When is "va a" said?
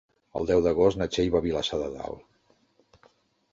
1.37-1.45